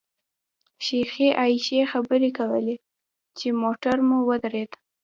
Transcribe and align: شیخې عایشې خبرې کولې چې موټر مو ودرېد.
شیخې 0.85 1.27
عایشې 1.39 1.79
خبرې 1.91 2.29
کولې 2.39 2.75
چې 3.37 3.47
موټر 3.61 3.97
مو 4.07 4.17
ودرېد. 4.29 4.71